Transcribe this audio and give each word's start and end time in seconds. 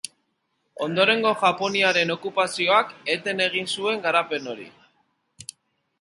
Ondorengo 0.85 1.33
Japoniaren 1.41 2.13
okupazioak, 2.15 2.97
eten 3.17 3.47
egin 3.49 3.73
zuen 3.77 4.05
garapen 4.07 4.53
hori. 4.55 4.71